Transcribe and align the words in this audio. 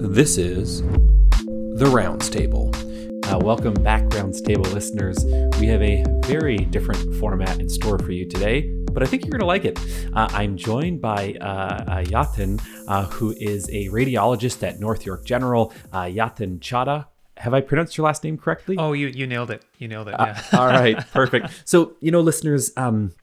This 0.00 0.38
is 0.38 0.82
The 0.82 1.90
Rounds 1.92 2.30
Table. 2.30 2.70
Uh, 3.24 3.40
welcome 3.42 3.74
back, 3.74 4.04
Rounds 4.14 4.40
Table 4.40 4.62
listeners. 4.70 5.24
We 5.58 5.66
have 5.66 5.82
a 5.82 6.04
very 6.20 6.56
different 6.56 7.16
format 7.16 7.58
in 7.58 7.68
store 7.68 7.98
for 7.98 8.12
you 8.12 8.24
today, 8.24 8.72
but 8.92 9.02
I 9.02 9.06
think 9.06 9.24
you're 9.24 9.32
going 9.32 9.40
to 9.40 9.46
like 9.46 9.64
it. 9.64 9.76
Uh, 10.14 10.28
I'm 10.30 10.56
joined 10.56 11.00
by 11.00 11.34
uh, 11.40 11.44
uh 11.44 12.04
Yatin, 12.04 12.62
uh, 12.86 13.06
who 13.06 13.34
is 13.38 13.68
a 13.70 13.88
radiologist 13.88 14.62
at 14.62 14.78
North 14.78 15.04
York 15.04 15.24
General, 15.24 15.72
uh, 15.92 16.02
Yatin 16.02 16.60
Chadha. 16.60 17.06
Have 17.38 17.52
I 17.52 17.60
pronounced 17.60 17.98
your 17.98 18.04
last 18.04 18.22
name 18.22 18.38
correctly? 18.38 18.76
Oh, 18.78 18.92
you 18.92 19.08
you 19.08 19.26
nailed 19.26 19.50
it. 19.50 19.64
You 19.78 19.88
nailed 19.88 20.06
it. 20.06 20.14
Yeah. 20.16 20.40
all 20.52 20.68
right, 20.68 20.96
perfect. 21.12 21.62
So, 21.64 21.96
you 21.98 22.12
know, 22.12 22.20
listeners, 22.20 22.70
um, 22.76 23.16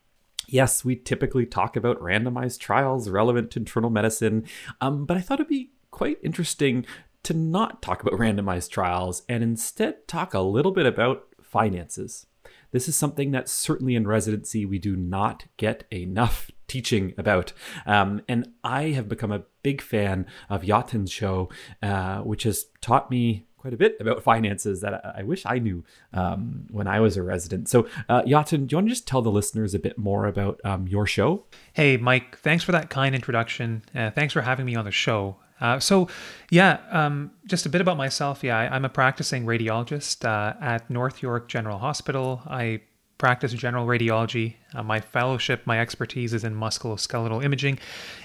yes, 0.45 0.83
we 0.83 0.97
typically 0.97 1.45
talk 1.45 1.77
about 1.77 2.01
randomized 2.01 2.59
trials 2.59 3.09
relevant 3.09 3.51
to 3.51 3.59
internal 3.59 3.89
medicine, 3.89 4.45
um, 4.81 5.05
but 5.05 5.15
I 5.15 5.21
thought 5.21 5.39
it'd 5.39 5.47
be 5.47 5.69
quite 5.95 6.19
interesting 6.21 6.85
to 7.23 7.33
not 7.33 7.81
talk 7.81 8.01
about 8.01 8.19
randomized 8.19 8.69
trials 8.69 9.23
and 9.29 9.41
instead 9.41 10.07
talk 10.09 10.33
a 10.33 10.41
little 10.41 10.73
bit 10.73 10.85
about 10.85 11.25
finances. 11.41 12.27
This 12.71 12.89
is 12.89 12.97
something 12.97 13.31
that 13.31 13.47
certainly 13.47 13.95
in 13.95 14.05
residency 14.05 14.65
we 14.65 14.77
do 14.77 14.97
not 14.97 15.45
get 15.55 15.85
enough 15.93 16.51
teaching 16.67 17.13
about. 17.17 17.53
Um, 17.85 18.21
and 18.27 18.51
I 18.61 18.89
have 18.89 19.07
become 19.07 19.31
a 19.31 19.43
big 19.63 19.81
fan 19.81 20.25
of 20.49 20.63
Yatin's 20.63 21.11
show, 21.11 21.49
uh, 21.81 22.17
which 22.19 22.43
has 22.43 22.65
taught 22.81 23.09
me 23.09 23.45
quite 23.65 23.73
a 23.73 23.77
bit 23.77 23.97
about 23.99 24.21
finances 24.21 24.81
that 24.81 25.03
I, 25.17 25.23
wish 25.23 25.43
I 25.43 25.57
knew 25.57 25.83
um, 26.13 26.67
when 26.69 26.87
I 26.87 26.99
was 26.99 27.17
a 27.17 27.23
resident. 27.23 27.67
So, 27.67 27.87
uh, 28.07 28.21
Yatin, 28.21 28.67
do 28.67 28.73
you 28.73 28.77
want 28.77 28.85
to 28.85 28.89
just 28.89 29.07
tell 29.07 29.23
the 29.23 29.31
listeners 29.31 29.73
a 29.73 29.79
bit 29.79 29.97
more 29.97 30.27
about 30.27 30.61
um, 30.63 30.87
your 30.87 31.07
show? 31.07 31.45
Hey, 31.73 31.97
Mike, 31.97 32.37
thanks 32.37 32.63
for 32.63 32.73
that 32.73 32.91
kind 32.91 33.15
introduction. 33.15 33.81
Uh, 33.95 34.11
thanks 34.11 34.33
for 34.33 34.41
having 34.41 34.67
me 34.67 34.75
on 34.75 34.85
the 34.85 34.91
show. 34.91 35.37
Uh, 35.59 35.79
so, 35.79 36.07
yeah, 36.51 36.77
um, 36.91 37.31
just 37.47 37.65
a 37.65 37.69
bit 37.69 37.81
about 37.81 37.97
myself. 37.97 38.43
Yeah, 38.43 38.55
I, 38.55 38.75
am 38.75 38.85
a 38.85 38.89
practicing 38.89 39.47
radiologist 39.47 40.25
uh, 40.25 40.53
at 40.61 40.87
North 40.87 41.23
York 41.23 41.47
General 41.47 41.79
Hospital. 41.79 42.43
I 42.45 42.81
practice 43.17 43.51
general 43.53 43.87
radiology. 43.87 44.57
Uh, 44.75 44.83
my 44.83 44.99
fellowship, 44.99 45.65
my 45.65 45.79
expertise 45.79 46.35
is 46.35 46.43
in 46.43 46.53
musculoskeletal 46.53 47.43
imaging. 47.43 47.79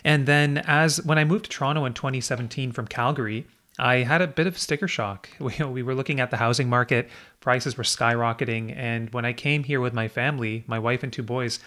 And 0.04 0.26
then, 0.26 0.58
as 0.66 1.02
when 1.02 1.16
I 1.16 1.24
moved 1.24 1.46
to 1.46 1.50
Toronto 1.50 1.86
in 1.86 1.94
2017 1.94 2.72
from 2.72 2.86
Calgary, 2.86 3.46
I 3.80 4.02
had 4.02 4.20
a 4.20 4.26
bit 4.26 4.46
of 4.46 4.58
sticker 4.58 4.88
shock. 4.88 5.28
We, 5.40 5.64
we 5.64 5.82
were 5.82 5.94
looking 5.94 6.20
at 6.20 6.30
the 6.30 6.36
housing 6.36 6.68
market, 6.68 7.08
prices 7.40 7.76
were 7.76 7.84
skyrocketing. 7.84 8.76
And 8.76 9.10
when 9.10 9.24
I 9.24 9.32
came 9.32 9.64
here 9.64 9.80
with 9.80 9.94
my 9.94 10.06
family, 10.06 10.64
my 10.66 10.78
wife 10.78 11.02
and 11.02 11.12
two 11.12 11.22
boys, 11.22 11.58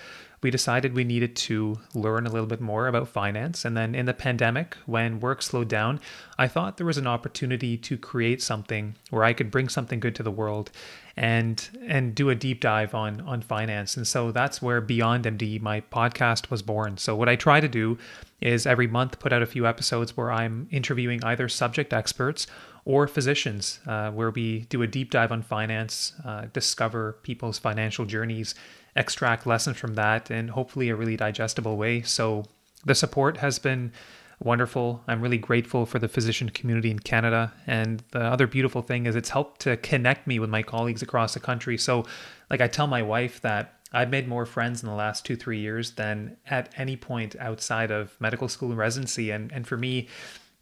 we 0.44 0.52
decided 0.52 0.94
we 0.94 1.03
needed 1.03 1.36
to 1.36 1.80
learn 1.94 2.27
a 2.27 2.30
little 2.30 2.47
bit 2.47 2.61
more 2.61 2.88
about 2.88 3.08
finance. 3.08 3.66
And 3.66 3.75
then 3.75 3.95
in 3.95 4.05
the 4.05 4.13
pandemic, 4.13 4.75
when 4.86 5.19
work 5.19 5.41
slowed 5.41 5.69
down, 5.69 5.99
I 6.38 6.47
thought 6.47 6.77
there 6.77 6.86
was 6.86 6.97
an 6.97 7.08
opportunity 7.08 7.77
to 7.77 7.97
create 7.97 8.41
something 8.41 8.95
where 9.09 9.23
I 9.23 9.33
could 9.33 9.49
bring 9.49 9.69
something 9.69 9.99
good 9.99 10.16
to 10.16 10.23
the 10.23 10.31
world 10.31 10.71
and 11.16 11.69
and 11.88 12.16
do 12.16 12.30
a 12.30 12.36
deep 12.36 12.59
dive 12.59 12.94
on 12.94 13.21
on 13.21 13.41
finance. 13.41 13.95
And 13.95 14.08
so 14.08 14.31
that's 14.31 14.61
where 14.61 14.81
Beyond 14.81 15.25
MD, 15.25 15.61
my 15.61 15.81
podcast, 15.81 16.49
was 16.49 16.61
born. 16.61 16.97
So 16.97 17.16
what 17.16 17.30
I 17.30 17.36
try 17.36 17.59
to 17.59 17.67
do 17.67 17.97
is 18.41 18.67
every 18.67 18.88
month 18.88 19.19
put 19.19 19.31
out 19.31 19.41
a 19.41 19.45
few 19.45 19.66
episodes 19.66 20.17
where 20.17 20.31
I'm 20.31 20.67
interviewing 20.69 21.23
either 21.23 21.47
subject 21.47 21.94
experts 21.94 22.45
or 22.86 23.08
physicians, 23.08 23.80
uh, 23.88 24.11
where 24.11 24.31
we 24.31 24.61
do 24.61 24.81
a 24.81 24.88
deep 24.88 25.09
dive 25.09 25.31
on 25.31 25.41
finance, 25.41 26.14
uh, 26.25 26.47
discover 26.52 27.14
people's 27.23 27.58
financial 27.58 28.05
journeys, 28.05 28.55
extract 28.95 29.47
lessons 29.47 29.77
from 29.77 29.95
that, 29.95 30.30
and 30.30 30.52
hopefully 30.52 30.89
a 30.89 30.95
really 30.95 31.17
digestible 31.17 31.77
way. 31.77 32.02
So 32.02 32.45
the 32.86 32.95
support 32.95 33.38
has 33.38 33.59
been 33.59 33.91
wonderful. 34.39 35.02
I'm 35.08 35.22
really 35.22 35.38
grateful 35.38 35.86
for 35.86 35.99
the 35.99 36.08
physician 36.08 36.49
community 36.49 36.91
in 36.91 36.99
Canada. 36.99 37.53
And 37.66 38.03
the 38.11 38.21
other 38.21 38.47
beautiful 38.47 38.81
thing 38.81 39.05
is 39.05 39.16
it's 39.16 39.30
helped 39.30 39.61
to 39.61 39.77
connect 39.77 40.27
me 40.27 40.39
with 40.39 40.49
my 40.49 40.64
colleagues 40.64 41.02
across 41.02 41.33
the 41.33 41.39
country. 41.39 41.77
So, 41.77 42.05
like, 42.49 42.61
I 42.61 42.67
tell 42.67 42.87
my 42.87 43.02
wife 43.02 43.42
that 43.42 43.80
I've 43.93 44.09
made 44.09 44.27
more 44.27 44.45
friends 44.45 44.82
in 44.83 44.89
the 44.89 44.95
last 44.95 45.26
two, 45.26 45.36
three 45.36 45.59
years 45.59 45.92
than 45.92 46.37
at 46.49 46.73
any 46.77 46.98
point 46.98 47.36
outside 47.39 47.92
of 47.92 48.20
medical 48.20 48.48
school 48.48 48.70
and 48.70 48.77
residency. 48.77 49.30
And, 49.30 49.52
and 49.52 49.67
for 49.67 49.77
me, 49.77 50.08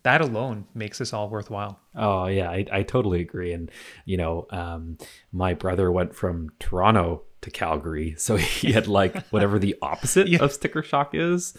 that 0.04 0.22
alone 0.22 0.66
makes 0.74 0.98
this 0.98 1.14
all 1.14 1.30
worthwhile. 1.30 1.80
Oh 1.96 2.26
yeah, 2.26 2.50
I, 2.50 2.66
I 2.72 2.84
totally 2.84 3.22
agree. 3.22 3.54
And 3.54 3.72
you 4.06 4.18
know, 4.18 4.48
um, 4.50 4.98
my 5.32 5.54
brother 5.54 5.92
went 5.92 6.16
from 6.16 6.50
Toronto 6.60 7.24
to 7.42 7.52
Calgary, 7.52 8.16
so 8.18 8.36
he 8.38 8.72
had 8.72 8.88
like 8.88 9.28
whatever 9.28 9.60
the 9.60 9.76
opposite 9.82 10.28
yeah. 10.30 10.40
of 10.40 10.54
sticker 10.54 10.84
shock 10.84 11.14
is. 11.14 11.58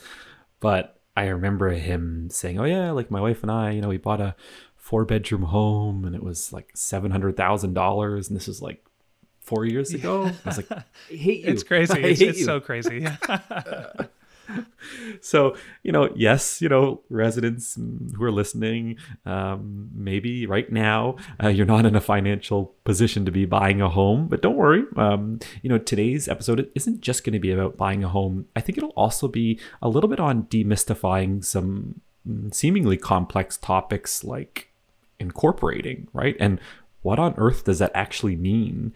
But 0.61 1.01
I 1.17 1.27
remember 1.27 1.71
him 1.71 2.31
saying, 2.31 2.59
"Oh 2.59 2.65
yeah, 2.65 2.91
like 2.93 3.11
my 3.11 3.21
wife 3.21 3.43
and 3.43 3.51
I, 3.51 3.71
you 3.73 3.81
know, 3.81 3.89
we 3.89 3.99
bought 3.99 4.21
a 4.21 4.35
four 4.77 5.05
bedroom 5.05 5.43
home, 5.43 6.05
and 6.05 6.15
it 6.15 6.23
was 6.23 6.53
like 6.53 6.71
seven 6.75 7.11
hundred 7.11 7.37
thousand 7.37 7.75
dollars, 7.75 8.29
and 8.29 8.37
this 8.37 8.49
is 8.49 8.63
like 8.63 8.85
four 9.41 9.65
years 9.65 9.93
ago. 9.93 10.25
I 10.45 10.49
was 10.49 10.57
like, 10.57 10.71
I 10.71 10.85
hate 11.09 11.41
you. 11.45 11.53
It's 11.53 11.63
crazy. 11.63 12.01
It's, 12.01 12.21
it's 12.21 12.45
so 12.45 12.61
crazy. 12.61 13.07
so, 15.21 15.57
you 15.83 15.93
know, 15.93 16.11
yes, 16.15 16.61
you 16.61 16.69
know, 16.69 17.03
residents 17.09 17.75
who 17.77 18.23
are 18.25 18.33
listening, 18.33 18.97
um, 19.25 19.91
maybe 19.95 20.47
right 20.47 20.71
now 20.71 21.17
uh, 21.43 21.49
you're 21.49 21.67
not 21.67 21.87
in 21.87 21.97
a 21.97 22.01
financial 22.01 22.75
position 22.85 23.25
to 23.25 23.31
be 23.31 23.45
buying 23.45 23.81
a 23.81 23.89
home, 23.89 24.29
but 24.29 24.43
don't 24.43 24.57
worry. 24.57 24.85
Um, 24.97 25.39
you 25.63 25.69
know, 25.69 25.79
today's 25.79 26.29
episode 26.29 26.71
isn't 26.75 27.01
just 27.01 27.25
going 27.25 27.35
to 27.35 27.39
be 27.39 27.53
about 27.53 27.77
buying 27.77 28.05
a 28.05 28.09
home. 28.09 28.47
I 28.57 28.61
think 28.61 28.79
it'll 28.79 28.91
also 28.91 29.29
be 29.29 29.59
a 29.81 29.89
little 29.89 30.11
bit 30.11 30.21
on 30.21 30.45
demystifying 30.45 31.45
some 31.45 32.01
mm, 32.29 32.53
seemingly 32.55 32.97
complex 32.97 33.57
topics 33.57 34.25
like 34.25 34.73
incorporating, 35.19 36.09
right? 36.13 36.37
And 36.41 36.61
what 37.03 37.19
on 37.19 37.35
earth 37.37 37.65
does 37.65 37.79
that 37.81 37.93
actually 37.95 38.37
mean? 38.37 38.93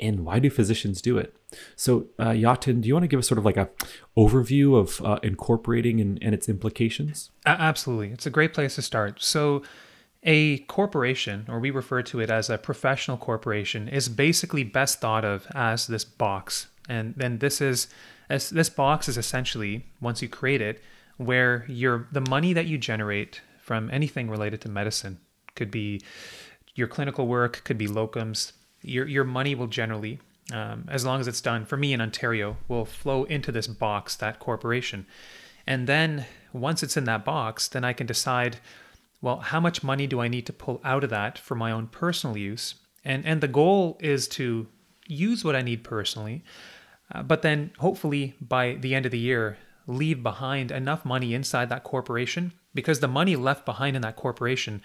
and 0.00 0.24
why 0.24 0.38
do 0.38 0.50
physicians 0.50 1.02
do 1.02 1.18
it? 1.18 1.34
So, 1.76 2.06
uh, 2.18 2.28
Yatin, 2.28 2.80
do 2.80 2.88
you 2.88 2.94
want 2.94 3.04
to 3.04 3.08
give 3.08 3.18
us 3.18 3.28
sort 3.28 3.38
of 3.38 3.44
like 3.44 3.56
a 3.56 3.68
overview 4.16 4.76
of 4.78 5.04
uh, 5.04 5.18
incorporating 5.22 6.00
and, 6.00 6.18
and 6.22 6.34
its 6.34 6.48
implications? 6.48 7.30
Absolutely, 7.46 8.10
it's 8.10 8.26
a 8.26 8.30
great 8.30 8.54
place 8.54 8.76
to 8.76 8.82
start. 8.82 9.22
So, 9.22 9.62
a 10.22 10.58
corporation, 10.58 11.46
or 11.48 11.58
we 11.58 11.70
refer 11.70 12.02
to 12.02 12.20
it 12.20 12.30
as 12.30 12.50
a 12.50 12.58
professional 12.58 13.16
corporation, 13.16 13.88
is 13.88 14.08
basically 14.08 14.64
best 14.64 15.00
thought 15.00 15.24
of 15.24 15.46
as 15.54 15.86
this 15.86 16.04
box, 16.04 16.68
and 16.88 17.14
then 17.16 17.38
this 17.38 17.60
is 17.60 17.88
this 18.28 18.70
box 18.70 19.08
is 19.08 19.16
essentially 19.16 19.86
once 20.00 20.22
you 20.22 20.28
create 20.28 20.60
it, 20.60 20.82
where 21.16 21.64
your 21.68 22.06
the 22.12 22.20
money 22.20 22.52
that 22.52 22.66
you 22.66 22.78
generate 22.78 23.40
from 23.58 23.90
anything 23.90 24.28
related 24.28 24.60
to 24.60 24.68
medicine 24.68 25.18
could 25.54 25.70
be 25.70 26.00
your 26.74 26.86
clinical 26.86 27.26
work, 27.26 27.62
could 27.64 27.78
be 27.78 27.88
locums, 27.88 28.52
your 28.82 29.06
your 29.06 29.24
money 29.24 29.54
will 29.54 29.66
generally, 29.66 30.20
um, 30.52 30.86
as 30.88 31.04
long 31.04 31.20
as 31.20 31.28
it's 31.28 31.40
done 31.40 31.64
for 31.64 31.76
me 31.76 31.92
in 31.92 32.00
Ontario, 32.00 32.56
will 32.68 32.84
flow 32.84 33.24
into 33.24 33.52
this 33.52 33.66
box, 33.66 34.16
that 34.16 34.38
corporation, 34.38 35.06
and 35.66 35.86
then 35.86 36.26
once 36.52 36.82
it's 36.82 36.96
in 36.96 37.04
that 37.04 37.24
box, 37.24 37.68
then 37.68 37.84
I 37.84 37.92
can 37.92 38.06
decide, 38.06 38.58
well, 39.20 39.36
how 39.38 39.60
much 39.60 39.82
money 39.82 40.06
do 40.06 40.20
I 40.20 40.28
need 40.28 40.46
to 40.46 40.52
pull 40.52 40.80
out 40.84 41.04
of 41.04 41.10
that 41.10 41.38
for 41.38 41.54
my 41.54 41.70
own 41.70 41.86
personal 41.86 42.36
use, 42.36 42.74
and 43.04 43.24
and 43.24 43.40
the 43.40 43.48
goal 43.48 43.98
is 44.00 44.28
to 44.28 44.66
use 45.06 45.44
what 45.44 45.56
I 45.56 45.62
need 45.62 45.84
personally, 45.84 46.44
uh, 47.12 47.22
but 47.22 47.42
then 47.42 47.72
hopefully 47.78 48.34
by 48.40 48.74
the 48.74 48.94
end 48.94 49.06
of 49.06 49.12
the 49.12 49.18
year 49.18 49.58
leave 49.86 50.22
behind 50.22 50.70
enough 50.70 51.04
money 51.04 51.34
inside 51.34 51.68
that 51.68 51.84
corporation 51.84 52.52
because 52.74 53.00
the 53.00 53.08
money 53.08 53.34
left 53.34 53.64
behind 53.64 53.96
in 53.96 54.02
that 54.02 54.16
corporation 54.16 54.80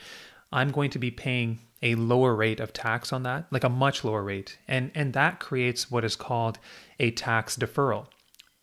I'm 0.51 0.71
going 0.71 0.89
to 0.91 0.99
be 0.99 1.11
paying 1.11 1.59
a 1.81 1.95
lower 1.95 2.35
rate 2.35 2.59
of 2.59 2.73
tax 2.73 3.11
on 3.11 3.23
that, 3.23 3.45
like 3.51 3.63
a 3.63 3.69
much 3.69 4.03
lower 4.03 4.23
rate. 4.23 4.57
And 4.67 4.91
and 4.95 5.13
that 5.13 5.39
creates 5.39 5.91
what 5.91 6.05
is 6.05 6.15
called 6.15 6.59
a 6.99 7.11
tax 7.11 7.57
deferral. 7.57 8.07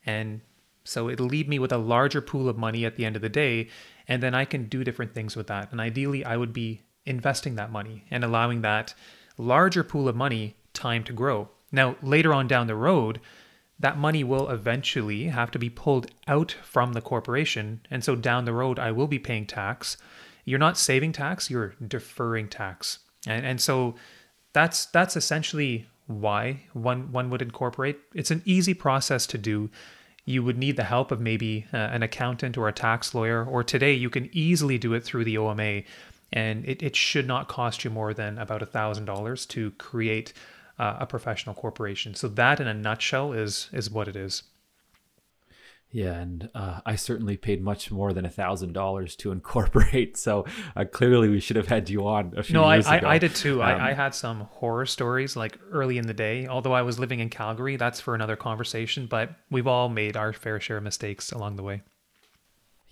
And 0.05 0.41
so 0.84 1.09
it'll 1.09 1.27
leave 1.27 1.49
me 1.49 1.59
with 1.59 1.72
a 1.72 1.78
larger 1.78 2.21
pool 2.21 2.49
of 2.49 2.59
money 2.59 2.84
at 2.84 2.97
the 2.97 3.05
end 3.05 3.15
of 3.15 3.22
the 3.22 3.28
day, 3.28 3.69
and 4.09 4.22
then 4.22 4.34
I 4.34 4.45
can 4.45 4.65
do 4.65 4.83
different 4.83 5.15
things 5.15 5.36
with 5.36 5.47
that. 5.47 5.71
And 5.71 5.81
ideally, 5.81 6.25
I 6.25 6.36
would 6.36 6.53
be 6.53 6.83
investing 7.07 7.54
that 7.57 7.71
money 7.71 8.04
and 8.10 8.25
allowing 8.25 8.63
that 8.63 8.95
larger 9.39 9.84
pool 9.84 10.09
of 10.09 10.16
money 10.16 10.57
time 10.72 11.04
to 11.04 11.13
grow. 11.13 11.48
Now, 11.71 11.97
later 12.03 12.34
on 12.34 12.48
down 12.48 12.66
the 12.66 12.75
road, 12.75 13.21
that 13.78 13.98
money 13.98 14.25
will 14.25 14.51
eventually 14.51 15.25
have 15.25 15.51
to 15.53 15.59
be 15.59 15.71
pulled 15.71 16.10
out 16.27 16.53
from 16.63 16.92
the 16.92 17.01
corporation. 17.01 17.81
And 17.91 18.03
so 18.04 18.16
down 18.16 18.45
the 18.45 18.53
road, 18.53 18.78
I 18.78 18.92
will 18.92 19.07
be 19.09 19.19
paying 19.19 19.47
tax 19.47 19.97
you're 20.45 20.59
not 20.59 20.78
saving 20.78 21.13
tax, 21.13 21.51
you're 21.51 21.75
deferring 21.86 22.48
tax. 22.48 22.98
And, 23.27 23.47
and 23.47 23.60
so 23.60 23.95
that's 24.53 24.86
that's 24.86 25.16
essentially 25.16 25.86
why 26.07 26.63
one 26.72 27.13
one 27.13 27.30
would 27.30 27.42
incorporate. 27.42 27.98
It's 28.15 28.30
an 28.30 28.42
easy 28.45 28.74
process 28.74 29.27
to 29.28 29.39
do. 29.39 29.71
You 30.24 30.42
would 30.45 30.59
need 30.59 30.77
the 30.77 30.84
help 30.84 31.10
of 31.10 31.21
maybe 31.21 31.66
uh, 31.72 31.77
an 31.77 32.03
accountant 32.03 32.57
or 32.57 32.69
a 32.69 32.72
tax 32.72 33.15
lawyer, 33.15 33.45
or 33.45 33.65
today 33.65 33.92
you 33.92 34.10
can 34.10 34.30
easily 34.33 34.78
do 34.78 34.95
it 34.95 35.03
through 35.03 35.24
the 35.24 35.36
OMA, 35.36 35.83
and 36.33 36.65
it, 36.65 36.80
it 36.80 36.95
should 36.95 37.27
not 37.27 37.48
cost 37.48 37.83
you 37.83 37.91
more 37.91 38.15
than 38.15 38.39
about 38.39 38.63
a 38.63 38.66
thousand 38.66 39.07
dollars 39.07 39.47
to 39.47 39.72
create 39.72 40.33
uh, 40.78 40.98
a 41.01 41.07
professional 41.07 41.54
corporation. 41.54 42.15
So 42.15 42.28
that, 42.28 42.60
in 42.60 42.69
a 42.69 42.74
nutshell, 42.74 43.33
is 43.33 43.69
is 43.72 43.91
what 43.91 44.09
it 44.09 44.16
is. 44.16 44.42
Yeah, 45.94 46.15
and 46.15 46.48
uh, 46.54 46.80
I 46.86 46.97
certainly 46.97 47.36
paid 47.36 47.62
much 47.62 47.91
more 47.91 48.15
than 48.15 48.24
a 48.24 48.30
thousand 48.30 48.72
dollars 48.72 49.15
to 49.16 49.30
incorporate. 49.30 50.16
So 50.22 50.47
uh, 50.77 50.84
clearly, 50.84 51.28
we 51.28 51.41
should 51.41 51.56
have 51.56 51.66
had 51.66 51.91
you 51.91 52.06
on 52.06 52.33
a 52.36 52.42
few 52.42 52.54
no, 52.54 52.71
years 52.71 52.86
I, 52.86 52.98
ago. 52.98 53.06
I, 53.09 53.15
I 53.15 53.18
did 53.18 53.34
too. 53.34 53.62
Um, 53.62 53.68
I, 53.68 53.91
I 53.91 53.92
had 53.92 54.15
some 54.15 54.42
horror 54.42 54.86
stories 54.86 55.36
like 55.36 55.59
early 55.71 55.98
in 55.98 56.06
the 56.06 56.15
day. 56.15 56.47
Although 56.47 56.72
I 56.72 56.83
was 56.83 56.98
living 56.98 57.21
in 57.21 57.28
Calgary, 57.28 57.77
that's 57.77 58.00
for 58.00 58.15
another 58.15 58.36
conversation. 58.36 59.06
But 59.06 59.30
we've 59.50 59.66
all 59.66 59.89
made 59.89 60.16
our 60.16 60.33
fair 60.33 60.60
share 60.60 60.77
of 60.77 60.84
mistakes 60.84 61.33
along 61.33 61.56
the 61.56 61.62
way. 61.62 61.83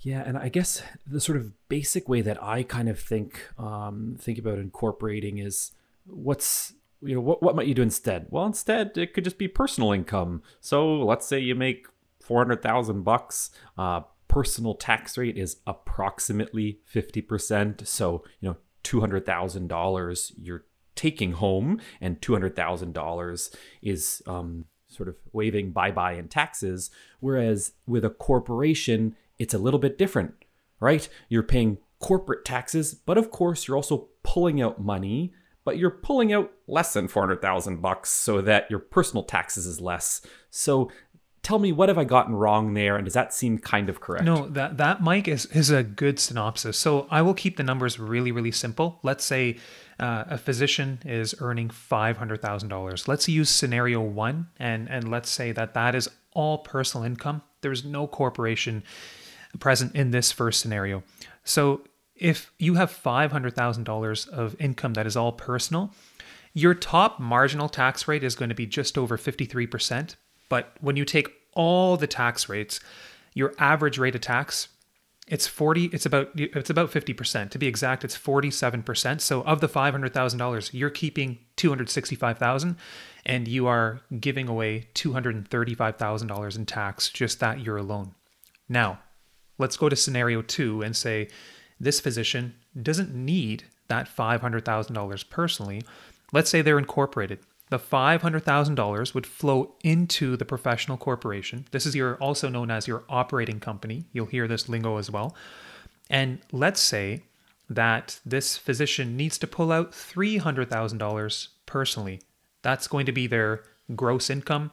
Yeah, 0.00 0.22
and 0.26 0.36
I 0.36 0.48
guess 0.48 0.82
the 1.06 1.20
sort 1.20 1.38
of 1.38 1.52
basic 1.68 2.08
way 2.08 2.20
that 2.22 2.42
I 2.42 2.62
kind 2.64 2.88
of 2.88 2.98
think 2.98 3.46
um, 3.58 4.16
think 4.18 4.38
about 4.38 4.58
incorporating 4.58 5.38
is 5.38 5.72
what's 6.06 6.74
you 7.00 7.14
know 7.14 7.20
what 7.20 7.42
what 7.42 7.54
might 7.54 7.66
you 7.66 7.74
do 7.74 7.82
instead? 7.82 8.26
Well, 8.30 8.46
instead 8.46 8.98
it 8.98 9.14
could 9.14 9.24
just 9.24 9.38
be 9.38 9.46
personal 9.46 9.92
income. 9.92 10.42
So 10.60 10.96
let's 10.96 11.26
say 11.26 11.38
you 11.38 11.54
make 11.54 11.86
four 12.30 12.38
hundred 12.38 12.62
thousand 12.62 13.02
bucks. 13.02 13.50
Uh, 13.76 14.02
personal 14.28 14.76
tax 14.76 15.18
rate 15.18 15.36
is 15.36 15.56
approximately 15.66 16.78
fifty 16.84 17.20
percent. 17.20 17.88
So 17.88 18.22
you 18.38 18.48
know 18.48 18.56
two 18.84 19.00
hundred 19.00 19.26
thousand 19.26 19.66
dollars 19.66 20.30
you're 20.40 20.64
taking 20.94 21.32
home, 21.32 21.80
and 22.00 22.22
two 22.22 22.32
hundred 22.32 22.54
thousand 22.54 22.94
dollars 22.94 23.50
is 23.82 24.22
um, 24.28 24.66
sort 24.86 25.08
of 25.08 25.16
waving 25.32 25.72
bye 25.72 25.90
bye 25.90 26.12
in 26.12 26.28
taxes. 26.28 26.92
Whereas 27.18 27.72
with 27.84 28.04
a 28.04 28.10
corporation, 28.10 29.16
it's 29.40 29.52
a 29.52 29.58
little 29.58 29.80
bit 29.80 29.98
different, 29.98 30.34
right? 30.78 31.08
You're 31.28 31.42
paying 31.42 31.78
corporate 31.98 32.44
taxes, 32.44 32.94
but 32.94 33.18
of 33.18 33.32
course 33.32 33.66
you're 33.66 33.76
also 33.76 34.08
pulling 34.22 34.62
out 34.62 34.80
money, 34.80 35.32
but 35.64 35.78
you're 35.78 35.90
pulling 35.90 36.32
out 36.32 36.52
less 36.68 36.92
than 36.92 37.08
400,000 37.08 37.82
bucks 37.82 38.10
so 38.10 38.40
that 38.40 38.70
your 38.70 38.78
personal 38.78 39.24
taxes 39.24 39.66
is 39.66 39.80
less. 39.80 40.22
So 40.50 40.90
tell 41.42 41.58
me 41.58 41.72
what 41.72 41.88
have 41.88 41.98
I 41.98 42.04
gotten 42.04 42.34
wrong 42.34 42.74
there 42.74 42.96
and 42.96 43.04
does 43.04 43.14
that 43.14 43.32
seem 43.32 43.58
kind 43.58 43.88
of 43.88 44.00
correct? 44.00 44.24
No, 44.24 44.48
that 44.48 44.76
that 44.76 45.02
Mike 45.02 45.28
is 45.28 45.46
is 45.46 45.70
a 45.70 45.82
good 45.82 46.18
synopsis. 46.18 46.78
So 46.78 47.06
I 47.10 47.22
will 47.22 47.34
keep 47.34 47.56
the 47.56 47.62
numbers 47.62 47.98
really 47.98 48.32
really 48.32 48.52
simple. 48.52 48.98
Let's 49.02 49.24
say 49.24 49.58
uh, 49.98 50.24
a 50.28 50.38
physician 50.38 51.00
is 51.04 51.34
earning 51.40 51.70
five 51.70 52.16
hundred 52.16 52.42
thousand 52.42 52.68
dollars. 52.68 53.08
Let's 53.08 53.28
use 53.28 53.48
scenario 53.50 54.00
one, 54.00 54.48
and 54.58 54.88
and 54.90 55.10
let's 55.10 55.30
say 55.30 55.52
that 55.52 55.74
that 55.74 55.94
is 55.94 56.08
all 56.32 56.58
personal 56.58 57.04
income. 57.04 57.42
There's 57.60 57.84
no 57.84 58.06
corporation 58.06 58.82
present 59.58 59.94
in 59.94 60.10
this 60.10 60.32
first 60.32 60.60
scenario. 60.60 61.02
So 61.44 61.82
if 62.14 62.52
you 62.58 62.74
have 62.74 62.90
five 62.90 63.32
hundred 63.32 63.54
thousand 63.54 63.84
dollars 63.84 64.26
of 64.26 64.56
income 64.58 64.94
that 64.94 65.06
is 65.06 65.16
all 65.16 65.32
personal, 65.32 65.92
your 66.52 66.74
top 66.74 67.18
marginal 67.18 67.68
tax 67.68 68.06
rate 68.06 68.22
is 68.22 68.34
going 68.34 68.50
to 68.50 68.54
be 68.54 68.66
just 68.66 68.98
over 68.98 69.16
fifty 69.16 69.46
three 69.46 69.66
percent. 69.66 70.16
But 70.50 70.74
when 70.80 70.96
you 70.96 71.06
take 71.06 71.30
all 71.54 71.96
the 71.96 72.06
tax 72.06 72.50
rates, 72.50 72.80
your 73.32 73.54
average 73.58 73.96
rate 73.96 74.14
of 74.14 74.20
tax 74.20 74.68
it's 75.30 75.46
40 75.46 75.86
it's 75.86 76.04
about 76.04 76.28
it's 76.34 76.70
about 76.70 76.90
50% 76.90 77.50
to 77.50 77.58
be 77.58 77.68
exact 77.68 78.04
it's 78.04 78.18
47% 78.18 79.20
so 79.20 79.42
of 79.42 79.60
the 79.60 79.68
$500000 79.68 80.70
you're 80.72 80.90
keeping 80.90 81.38
265000 81.56 82.76
and 83.24 83.46
you 83.46 83.66
are 83.66 84.00
giving 84.18 84.48
away 84.48 84.88
$235000 84.94 86.56
in 86.56 86.66
tax 86.66 87.08
just 87.10 87.38
that 87.40 87.60
year 87.60 87.76
alone. 87.76 88.14
Now 88.68 88.98
let's 89.56 89.76
go 89.76 89.88
to 89.88 89.96
scenario 89.96 90.42
2 90.42 90.82
and 90.82 90.96
say 90.96 91.28
this 91.78 92.00
physician 92.00 92.54
doesn't 92.80 93.14
need 93.14 93.64
that 93.88 94.08
$500000 94.08 95.30
personally. 95.30 95.82
Let's 96.32 96.50
say 96.50 96.62
they're 96.62 96.78
incorporated 96.78 97.40
the 97.70 97.78
$500,000 97.78 99.14
would 99.14 99.26
flow 99.26 99.74
into 99.82 100.36
the 100.36 100.44
professional 100.44 100.96
corporation. 100.96 101.66
This 101.70 101.86
is 101.86 101.94
your 101.94 102.16
also 102.16 102.48
known 102.48 102.70
as 102.70 102.88
your 102.88 103.04
operating 103.08 103.60
company. 103.60 104.04
You'll 104.12 104.26
hear 104.26 104.48
this 104.48 104.68
lingo 104.68 104.96
as 104.96 105.10
well. 105.10 105.34
And 106.10 106.40
let's 106.50 106.80
say 106.80 107.22
that 107.68 108.18
this 108.26 108.56
physician 108.56 109.16
needs 109.16 109.38
to 109.38 109.46
pull 109.46 109.70
out 109.70 109.92
$300,000 109.92 111.48
personally. 111.66 112.20
That's 112.62 112.88
going 112.88 113.06
to 113.06 113.12
be 113.12 113.28
their 113.28 113.62
gross 113.94 114.28
income. 114.28 114.72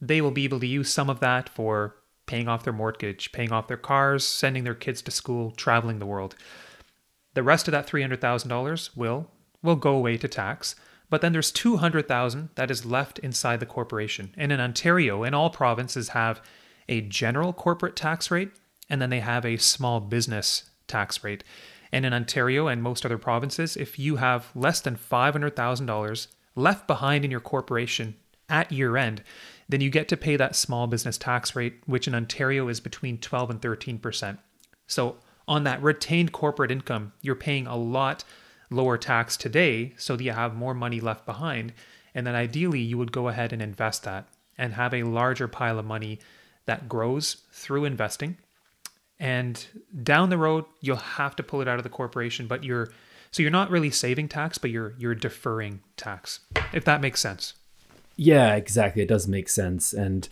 They 0.00 0.20
will 0.20 0.32
be 0.32 0.44
able 0.44 0.60
to 0.60 0.66
use 0.66 0.92
some 0.92 1.08
of 1.08 1.20
that 1.20 1.48
for 1.48 1.94
paying 2.26 2.48
off 2.48 2.64
their 2.64 2.72
mortgage, 2.72 3.30
paying 3.30 3.52
off 3.52 3.68
their 3.68 3.76
cars, 3.76 4.24
sending 4.24 4.64
their 4.64 4.74
kids 4.74 5.02
to 5.02 5.12
school, 5.12 5.52
traveling 5.52 6.00
the 6.00 6.06
world. 6.06 6.34
The 7.34 7.44
rest 7.44 7.68
of 7.68 7.72
that 7.72 7.86
$300,000 7.86 8.96
will 8.96 9.30
will 9.62 9.76
go 9.76 9.94
away 9.94 10.16
to 10.18 10.28
tax. 10.28 10.74
But 11.10 11.20
then 11.20 11.32
there's 11.32 11.52
200,000 11.52 12.50
that 12.54 12.70
is 12.70 12.86
left 12.86 13.18
inside 13.20 13.60
the 13.60 13.66
corporation. 13.66 14.34
And 14.36 14.50
in 14.50 14.60
Ontario, 14.60 15.22
and 15.22 15.34
all 15.34 15.50
provinces 15.50 16.10
have 16.10 16.42
a 16.88 17.00
general 17.02 17.52
corporate 17.52 17.96
tax 17.96 18.30
rate, 18.30 18.50
and 18.88 19.00
then 19.00 19.10
they 19.10 19.20
have 19.20 19.44
a 19.44 19.56
small 19.56 20.00
business 20.00 20.70
tax 20.86 21.22
rate. 21.22 21.44
And 21.92 22.04
in 22.04 22.12
Ontario 22.12 22.66
and 22.66 22.82
most 22.82 23.04
other 23.04 23.18
provinces, 23.18 23.76
if 23.76 23.98
you 23.98 24.16
have 24.16 24.50
less 24.54 24.80
than 24.80 24.96
$500,000 24.96 26.26
left 26.56 26.86
behind 26.86 27.24
in 27.24 27.30
your 27.30 27.40
corporation 27.40 28.16
at 28.48 28.72
year 28.72 28.96
end, 28.96 29.22
then 29.68 29.80
you 29.80 29.90
get 29.90 30.08
to 30.08 30.16
pay 30.16 30.36
that 30.36 30.56
small 30.56 30.86
business 30.86 31.16
tax 31.16 31.56
rate, 31.56 31.80
which 31.86 32.06
in 32.06 32.14
Ontario 32.14 32.68
is 32.68 32.80
between 32.80 33.18
12 33.18 33.50
and 33.50 33.60
13%. 33.60 34.38
So 34.86 35.16
on 35.48 35.64
that 35.64 35.82
retained 35.82 36.32
corporate 36.32 36.70
income, 36.70 37.12
you're 37.22 37.34
paying 37.34 37.66
a 37.66 37.76
lot 37.76 38.24
lower 38.74 38.98
tax 38.98 39.36
today 39.36 39.94
so 39.96 40.16
that 40.16 40.24
you 40.24 40.32
have 40.32 40.54
more 40.54 40.74
money 40.74 41.00
left 41.00 41.26
behind. 41.26 41.72
And 42.14 42.26
then 42.26 42.34
ideally, 42.34 42.80
you 42.80 42.98
would 42.98 43.12
go 43.12 43.28
ahead 43.28 43.52
and 43.52 43.60
invest 43.60 44.04
that 44.04 44.28
and 44.56 44.74
have 44.74 44.94
a 44.94 45.02
larger 45.02 45.48
pile 45.48 45.78
of 45.78 45.84
money 45.84 46.20
that 46.66 46.88
grows 46.88 47.38
through 47.52 47.84
investing. 47.84 48.36
And 49.18 49.64
down 50.02 50.30
the 50.30 50.38
road, 50.38 50.64
you'll 50.80 50.96
have 50.96 51.36
to 51.36 51.42
pull 51.42 51.60
it 51.60 51.68
out 51.68 51.78
of 51.78 51.82
the 51.84 51.88
corporation, 51.88 52.46
but 52.46 52.64
you're 52.64 52.92
so 53.30 53.42
you're 53.42 53.50
not 53.50 53.70
really 53.70 53.90
saving 53.90 54.28
tax, 54.28 54.58
but 54.58 54.70
you're 54.70 54.94
you're 54.96 55.14
deferring 55.14 55.80
tax, 55.96 56.40
if 56.72 56.84
that 56.84 57.00
makes 57.00 57.20
sense. 57.20 57.54
Yeah, 58.16 58.54
exactly. 58.54 59.02
It 59.02 59.08
does 59.08 59.26
make 59.26 59.48
sense. 59.48 59.92
And 59.92 60.28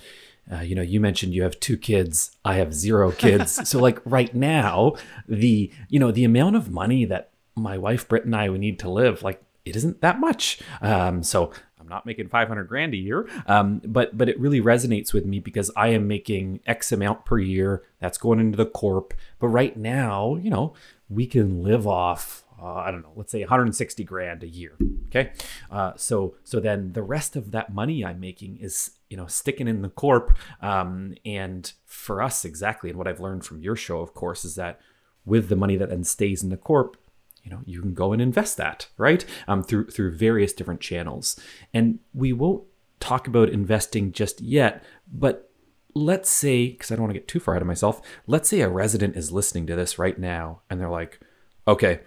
uh, 0.50 0.61
you 0.61 0.75
know, 0.75 0.83
you 0.83 1.00
mentioned 1.00 1.35
you 1.35 1.43
have 1.43 1.59
two 1.59 1.77
kids. 1.77 2.37
I 2.45 2.55
have 2.55 2.75
zero 2.75 3.11
kids. 3.12 3.69
so 3.69 3.81
like 3.81 4.00
right 4.05 4.35
now, 4.35 4.95
the 5.29 5.71
you 5.88 5.99
know 5.99 6.11
the 6.11 6.25
amount 6.25 6.56
of 6.56 6.71
money 6.71 7.05
that 7.05 7.31
my 7.54 7.76
wife 7.76 8.08
Britt 8.08 8.25
and 8.25 8.34
I 8.34 8.49
we 8.50 8.58
need 8.58 8.78
to 8.81 8.90
live 8.90 9.22
like 9.22 9.43
it 9.64 9.76
isn't 9.76 10.00
that 10.00 10.20
much. 10.20 10.60
Um, 10.81 11.22
so 11.22 11.52
I'm 11.78 11.88
not 11.88 12.06
making 12.06 12.28
500 12.28 12.64
grand 12.64 12.94
a 12.94 12.96
year, 12.96 13.28
um, 13.46 13.81
but 13.84 14.16
but 14.16 14.28
it 14.28 14.38
really 14.38 14.60
resonates 14.60 15.12
with 15.12 15.26
me 15.26 15.40
because 15.40 15.70
I 15.76 15.88
am 15.88 16.08
making 16.08 16.60
X 16.66 16.93
amount 16.93 17.25
per 17.25 17.38
year. 17.38 17.82
That's 18.00 18.19
going 18.19 18.40
into 18.40 18.56
the 18.56 18.66
corp. 18.66 19.14
But 19.38 19.49
right 19.49 19.76
now, 19.76 20.37
you 20.37 20.50
know, 20.50 20.75
we 21.08 21.26
can 21.26 21.62
live 21.62 21.87
off. 21.87 22.44
Uh, 22.61 22.75
I 22.75 22.92
don't 22.92 23.02
know. 23.02 23.12
Let's 23.16 23.32
say 23.32 23.40
160 23.40 24.04
grand 24.04 24.44
a 24.44 24.49
year. 24.49 24.76
Okay, 25.09 25.32
uh, 25.71 25.92
so 25.97 26.37
so 26.44 26.61
then 26.61 26.92
the 26.92 27.02
rest 27.02 27.37
of 27.37 27.50
that 27.50 27.75
money 27.75 28.04
I'm 28.04 28.21
making 28.21 28.59
is 28.59 28.92
you 29.11 29.16
know 29.16 29.26
sticking 29.26 29.68
in 29.68 29.82
the 29.82 29.88
corp. 29.88 30.37
Um, 30.61 31.14
and 31.25 31.73
for 31.85 32.23
us, 32.23 32.44
exactly, 32.44 32.90
and 32.90 32.99
what 32.99 33.09
I've 33.09 33.21
learned 33.21 33.44
from 33.44 33.61
your 33.61 33.76
show, 33.76 34.00
of 34.00 34.14
course, 34.14 34.44
is 34.44 34.54
that 34.54 34.80
with 35.25 35.49
the 35.49 35.56
money 35.56 35.76
that 35.76 35.90
then 35.90 36.04
stays 36.04 36.42
in 36.42 36.49
the 36.49 36.56
corp, 36.56 36.97
you 37.42 37.50
know 37.50 37.61
you 37.64 37.80
can 37.80 37.94
go 37.94 38.12
and 38.12 38.22
invest 38.22 38.56
that 38.56 38.88
right? 38.96 39.25
Um, 39.49 39.62
through 39.62 39.88
through 39.90 40.16
various 40.16 40.52
different 40.52 40.80
channels. 40.80 41.38
And 41.75 41.99
we 42.12 42.32
won't 42.32 42.64
talk 43.02 43.26
about 43.26 43.49
investing 43.49 44.12
just 44.12 44.40
yet 44.40 44.82
but 45.12 45.50
let's 45.92 46.30
say 46.30 46.68
because 46.68 46.92
i 46.92 46.94
don't 46.94 47.02
want 47.02 47.12
to 47.12 47.18
get 47.18 47.26
too 47.26 47.40
far 47.40 47.54
ahead 47.54 47.61
of 47.61 47.66
myself 47.66 48.00
let's 48.28 48.49
say 48.49 48.61
a 48.61 48.68
resident 48.68 49.16
is 49.16 49.32
listening 49.32 49.66
to 49.66 49.75
this 49.75 49.99
right 49.99 50.20
now 50.20 50.62
and 50.70 50.80
they're 50.80 50.88
like 50.88 51.18
okay 51.66 51.99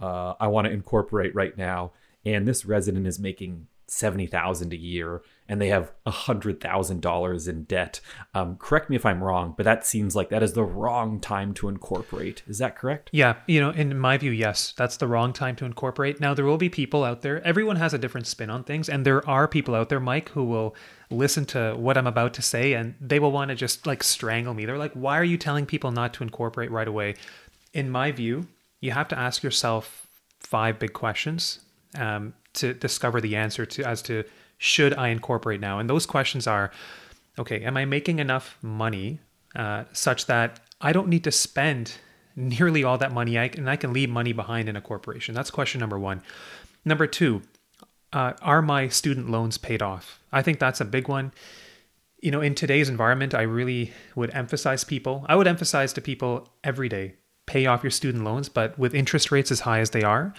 uh, 0.00 0.34
i 0.40 0.48
want 0.48 0.66
to 0.66 0.72
incorporate 0.72 1.32
right 1.36 1.56
now 1.56 1.92
and 2.24 2.48
this 2.48 2.66
resident 2.66 3.06
is 3.06 3.20
making 3.20 3.68
70000 3.90 4.72
a 4.72 4.76
year 4.76 5.22
and 5.48 5.60
they 5.60 5.68
have 5.68 5.90
a 6.06 6.12
$100000 6.12 7.48
in 7.48 7.64
debt 7.64 8.00
um, 8.34 8.56
correct 8.56 8.88
me 8.88 8.96
if 8.96 9.04
i'm 9.04 9.22
wrong 9.22 9.54
but 9.56 9.64
that 9.64 9.86
seems 9.86 10.14
like 10.14 10.28
that 10.28 10.42
is 10.42 10.52
the 10.52 10.62
wrong 10.64 11.20
time 11.20 11.52
to 11.54 11.68
incorporate 11.68 12.42
is 12.46 12.58
that 12.58 12.76
correct 12.76 13.10
Yeah, 13.12 13.36
you 13.46 13.60
know, 13.60 13.70
in 13.70 13.98
my 13.98 14.16
view, 14.18 14.30
yes, 14.30 14.72
that's 14.76 14.96
the 14.96 15.06
wrong 15.06 15.32
time 15.32 15.56
to 15.56 15.64
incorporate. 15.64 16.20
Now, 16.20 16.34
there 16.34 16.44
will 16.44 16.58
be 16.58 16.68
people 16.68 17.04
out 17.04 17.22
there, 17.22 17.44
everyone 17.46 17.76
has 17.76 17.94
a 17.94 17.98
different 17.98 18.26
spin 18.26 18.50
on 18.50 18.64
things, 18.64 18.88
and 18.88 19.04
there 19.04 19.28
are 19.28 19.48
people 19.48 19.74
out 19.74 19.88
there, 19.88 20.00
Mike, 20.00 20.30
who 20.30 20.44
will 20.44 20.74
listen 21.10 21.44
to 21.44 21.74
what 21.76 21.98
I'm 21.98 22.06
about 22.06 22.34
to 22.34 22.42
say 22.42 22.74
and 22.74 22.94
they 23.00 23.18
will 23.18 23.32
want 23.32 23.48
to 23.48 23.54
just 23.54 23.86
like 23.86 24.02
strangle 24.02 24.54
me. 24.54 24.64
They're 24.64 24.78
like, 24.78 24.92
why 24.92 25.18
are 25.18 25.24
you 25.24 25.36
telling 25.36 25.66
people 25.66 25.90
not 25.90 26.14
to 26.14 26.22
incorporate 26.22 26.70
right 26.70 26.86
away? 26.86 27.16
In 27.72 27.90
my 27.90 28.12
view, 28.12 28.46
you 28.80 28.92
have 28.92 29.08
to 29.08 29.18
ask 29.18 29.42
yourself 29.42 30.06
five 30.38 30.78
big 30.78 30.92
questions 30.92 31.60
um, 31.98 32.34
to 32.54 32.74
discover 32.74 33.20
the 33.20 33.36
answer 33.36 33.66
to 33.66 33.84
as 33.84 34.02
to 34.02 34.24
should 34.58 34.94
I 34.94 35.08
incorporate 35.08 35.60
now? 35.60 35.78
And 35.78 35.88
those 35.88 36.06
questions 36.06 36.46
are 36.46 36.70
okay, 37.38 37.62
am 37.62 37.76
I 37.76 37.84
making 37.84 38.18
enough 38.18 38.58
money 38.60 39.20
uh, 39.56 39.84
such 39.92 40.26
that 40.26 40.60
I 40.80 40.92
don't 40.92 41.08
need 41.08 41.24
to 41.24 41.30
spend 41.30 41.94
nearly 42.36 42.84
all 42.84 42.98
that 42.98 43.12
money 43.12 43.38
I, 43.38 43.44
and 43.56 43.70
I 43.70 43.76
can 43.76 43.92
leave 43.92 44.10
money 44.10 44.32
behind 44.32 44.68
in 44.68 44.76
a 44.76 44.80
corporation? 44.80 45.34
That's 45.34 45.50
question 45.50 45.80
number 45.80 45.98
one. 45.98 46.22
Number 46.84 47.06
two, 47.06 47.42
uh, 48.12 48.32
are 48.42 48.60
my 48.60 48.88
student 48.88 49.30
loans 49.30 49.58
paid 49.58 49.80
off? 49.80 50.20
I 50.32 50.42
think 50.42 50.58
that's 50.58 50.80
a 50.80 50.84
big 50.84 51.08
one. 51.08 51.32
you 52.22 52.30
know, 52.30 52.40
in 52.40 52.54
today's 52.54 52.88
environment, 52.88 53.34
I 53.34 53.42
really 53.42 53.92
would 54.14 54.30
emphasize 54.34 54.84
people. 54.84 55.24
I 55.28 55.36
would 55.36 55.46
emphasize 55.46 55.92
to 55.94 56.00
people 56.00 56.48
every 56.62 56.88
day 56.88 57.14
pay 57.46 57.66
off 57.66 57.82
your 57.82 57.90
student 57.90 58.24
loans, 58.24 58.48
but 58.48 58.78
with 58.78 58.94
interest 58.94 59.32
rates 59.32 59.50
as 59.50 59.60
high 59.60 59.80
as 59.80 59.90
they 59.90 60.02
are, 60.02 60.32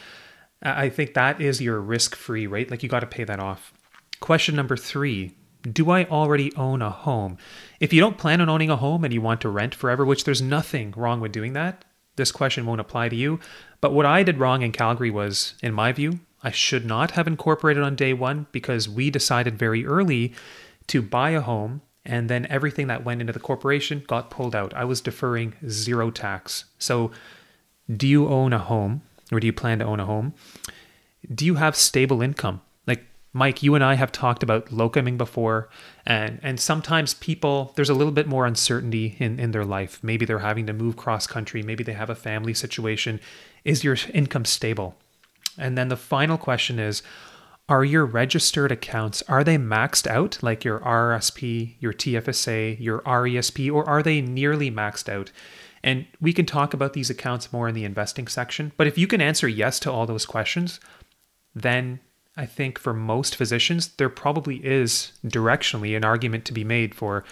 I 0.61 0.89
think 0.89 1.13
that 1.13 1.41
is 1.41 1.61
your 1.61 1.79
risk 1.79 2.15
free 2.15 2.47
rate. 2.47 2.69
Like 2.69 2.83
you 2.83 2.89
got 2.89 2.99
to 2.99 3.07
pay 3.07 3.23
that 3.23 3.39
off. 3.39 3.73
Question 4.19 4.55
number 4.55 4.77
three 4.77 5.33
Do 5.63 5.89
I 5.89 6.05
already 6.05 6.55
own 6.55 6.81
a 6.81 6.89
home? 6.89 7.37
If 7.79 7.93
you 7.93 7.99
don't 7.99 8.17
plan 8.17 8.41
on 8.41 8.49
owning 8.49 8.69
a 8.69 8.77
home 8.77 9.03
and 9.03 9.13
you 9.13 9.21
want 9.21 9.41
to 9.41 9.49
rent 9.49 9.73
forever, 9.73 10.05
which 10.05 10.23
there's 10.23 10.41
nothing 10.41 10.93
wrong 10.95 11.19
with 11.19 11.31
doing 11.31 11.53
that, 11.53 11.85
this 12.15 12.31
question 12.31 12.65
won't 12.65 12.81
apply 12.81 13.09
to 13.09 13.15
you. 13.15 13.39
But 13.79 13.93
what 13.93 14.05
I 14.05 14.23
did 14.23 14.39
wrong 14.39 14.61
in 14.61 14.71
Calgary 14.71 15.09
was, 15.09 15.55
in 15.63 15.73
my 15.73 15.91
view, 15.91 16.19
I 16.43 16.51
should 16.51 16.85
not 16.85 17.11
have 17.11 17.27
incorporated 17.27 17.83
on 17.83 17.95
day 17.95 18.13
one 18.13 18.47
because 18.51 18.89
we 18.89 19.09
decided 19.09 19.57
very 19.57 19.85
early 19.85 20.33
to 20.87 21.01
buy 21.01 21.31
a 21.31 21.41
home 21.41 21.81
and 22.03 22.29
then 22.29 22.47
everything 22.47 22.87
that 22.87 23.05
went 23.05 23.21
into 23.21 23.33
the 23.33 23.39
corporation 23.39 24.03
got 24.07 24.31
pulled 24.31 24.55
out. 24.55 24.73
I 24.73 24.85
was 24.85 25.01
deferring 25.01 25.53
zero 25.67 26.09
tax. 26.09 26.65
So, 26.79 27.11
do 27.91 28.07
you 28.07 28.27
own 28.27 28.53
a 28.53 28.59
home 28.59 29.01
or 29.31 29.39
do 29.39 29.47
you 29.47 29.53
plan 29.53 29.79
to 29.79 29.85
own 29.85 29.99
a 29.99 30.05
home? 30.05 30.33
Do 31.33 31.45
you 31.45 31.55
have 31.55 31.75
stable 31.75 32.21
income? 32.21 32.61
Like 32.87 33.05
Mike, 33.33 33.63
you 33.63 33.75
and 33.75 33.83
I 33.83 33.95
have 33.95 34.11
talked 34.11 34.43
about 34.43 34.67
locuming 34.67 35.17
before, 35.17 35.69
and 36.05 36.39
and 36.41 36.59
sometimes 36.59 37.13
people 37.15 37.73
there's 37.75 37.89
a 37.89 37.93
little 37.93 38.13
bit 38.13 38.27
more 38.27 38.45
uncertainty 38.45 39.15
in 39.19 39.39
in 39.39 39.51
their 39.51 39.65
life. 39.65 39.99
Maybe 40.03 40.25
they're 40.25 40.39
having 40.39 40.67
to 40.67 40.73
move 40.73 40.97
cross 40.97 41.27
country. 41.27 41.61
Maybe 41.63 41.83
they 41.83 41.93
have 41.93 42.09
a 42.09 42.15
family 42.15 42.53
situation. 42.53 43.19
Is 43.63 43.83
your 43.83 43.97
income 44.13 44.45
stable? 44.45 44.95
And 45.57 45.77
then 45.77 45.89
the 45.89 45.97
final 45.97 46.37
question 46.37 46.79
is 46.79 47.03
are 47.69 47.85
your 47.85 48.05
registered 48.05 48.71
accounts 48.71 49.23
are 49.29 49.45
they 49.45 49.57
maxed 49.57 50.05
out 50.05 50.37
like 50.41 50.65
your 50.65 50.79
RRSP, 50.79 51.75
your 51.79 51.93
TFSA, 51.93 52.77
your 52.79 52.99
RESP 53.03 53.71
or 53.71 53.87
are 53.87 54.03
they 54.03 54.19
nearly 54.19 54.69
maxed 54.69 55.07
out? 55.07 55.31
And 55.83 56.05
we 56.19 56.33
can 56.33 56.45
talk 56.45 56.73
about 56.73 56.93
these 56.93 57.09
accounts 57.09 57.51
more 57.51 57.67
in 57.67 57.75
the 57.75 57.85
investing 57.85 58.27
section, 58.27 58.71
but 58.77 58.87
if 58.87 58.97
you 58.97 59.07
can 59.07 59.21
answer 59.21 59.47
yes 59.47 59.79
to 59.81 59.91
all 59.91 60.05
those 60.05 60.25
questions, 60.25 60.79
then 61.55 61.99
I 62.37 62.45
think 62.45 62.79
for 62.79 62.93
most 62.93 63.35
physicians 63.35 63.89
there 63.95 64.09
probably 64.09 64.57
is 64.57 65.13
directionally 65.25 65.97
an 65.97 66.05
argument 66.05 66.45
to 66.45 66.53
be 66.53 66.63
made 66.63 66.95
for 66.95 67.23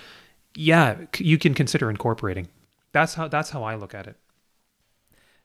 yeah, 0.56 0.98
you 1.18 1.38
can 1.38 1.54
consider 1.54 1.90
incorporating. 1.90 2.48
That's 2.92 3.14
how 3.14 3.28
that's 3.28 3.52
how 3.52 3.64
I 3.64 3.76
look 3.76 3.94
at 3.94 4.08
it. 4.08 4.18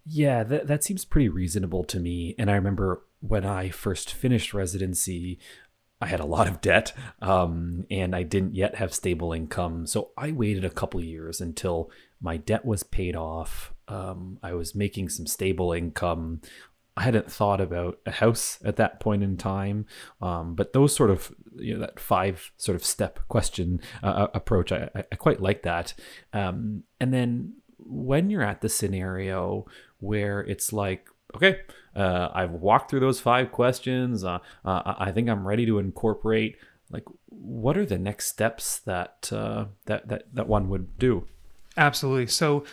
Yeah, 0.06 0.42
that, 0.44 0.66
that 0.66 0.84
seems 0.84 1.04
pretty 1.04 1.28
reasonable 1.28 1.84
to 1.84 1.98
me. 1.98 2.34
And 2.38 2.50
I 2.50 2.54
remember 2.54 3.02
when 3.20 3.44
I 3.44 3.70
first 3.70 4.12
finished 4.12 4.52
residency, 4.52 5.38
I 6.04 6.06
had 6.06 6.20
a 6.20 6.26
lot 6.26 6.46
of 6.46 6.60
debt 6.60 6.92
um, 7.22 7.86
and 7.90 8.14
I 8.14 8.24
didn't 8.24 8.54
yet 8.54 8.74
have 8.74 8.92
stable 8.92 9.32
income. 9.32 9.86
So 9.86 10.10
I 10.18 10.32
waited 10.32 10.62
a 10.62 10.70
couple 10.70 11.00
years 11.02 11.40
until 11.40 11.90
my 12.20 12.36
debt 12.36 12.66
was 12.66 12.82
paid 12.82 13.16
off. 13.16 13.72
Um, 13.88 14.38
I 14.42 14.52
was 14.52 14.74
making 14.74 15.08
some 15.08 15.26
stable 15.26 15.72
income. 15.72 16.42
I 16.94 17.04
hadn't 17.04 17.32
thought 17.32 17.60
about 17.60 18.00
a 18.04 18.10
house 18.10 18.58
at 18.64 18.76
that 18.76 19.00
point 19.00 19.22
in 19.22 19.38
time, 19.38 19.86
um, 20.20 20.54
but 20.54 20.74
those 20.74 20.94
sort 20.94 21.10
of 21.10 21.34
you 21.56 21.74
know 21.74 21.80
that 21.80 21.98
five 21.98 22.52
sort 22.56 22.76
of 22.76 22.84
step 22.84 23.18
question 23.28 23.80
uh, 24.02 24.28
approach, 24.32 24.72
I, 24.72 24.90
I, 24.94 25.16
quite 25.16 25.40
like 25.40 25.62
that. 25.62 25.94
Um, 26.32 26.84
and 27.00 27.12
then 27.12 27.54
when 27.78 28.30
you're 28.30 28.42
at 28.42 28.60
the 28.60 28.68
scenario 28.68 29.66
where 29.98 30.40
it's 30.40 30.72
like, 30.72 31.08
okay, 31.36 31.60
uh, 31.96 32.28
I've 32.34 32.52
walked 32.52 32.90
through 32.90 33.00
those 33.00 33.20
five 33.20 33.52
questions. 33.52 34.24
Uh, 34.24 34.38
uh, 34.64 34.94
I 34.98 35.12
think 35.12 35.28
I'm 35.28 35.46
ready 35.46 35.66
to 35.66 35.78
incorporate. 35.78 36.56
Like, 36.90 37.04
what 37.28 37.76
are 37.76 37.86
the 37.86 37.98
next 37.98 38.26
steps 38.26 38.78
that 38.80 39.30
uh, 39.32 39.66
that 39.86 40.08
that 40.08 40.24
that 40.34 40.48
one 40.48 40.68
would 40.68 40.98
do? 40.98 41.26
Absolutely. 41.76 42.26
So, 42.26 42.64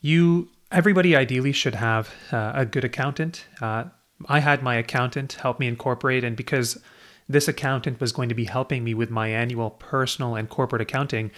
you 0.00 0.48
everybody 0.72 1.16
ideally 1.16 1.52
should 1.52 1.74
have 1.74 2.10
uh, 2.32 2.52
a 2.54 2.64
good 2.64 2.84
accountant. 2.84 3.46
Uh, 3.60 3.84
I 4.28 4.40
had 4.40 4.62
my 4.62 4.76
accountant 4.76 5.34
help 5.34 5.58
me 5.58 5.66
incorporate, 5.66 6.24
and 6.24 6.36
because 6.36 6.80
this 7.28 7.48
accountant 7.48 8.00
was 8.00 8.12
going 8.12 8.28
to 8.28 8.34
be 8.34 8.44
helping 8.44 8.82
me 8.84 8.92
with 8.92 9.10
my 9.10 9.28
annual 9.28 9.70
personal 9.70 10.34
and 10.34 10.48
corporate 10.48 10.82
accounting, 10.82 11.30